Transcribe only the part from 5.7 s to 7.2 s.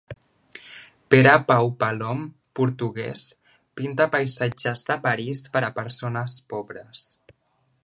persones pobres.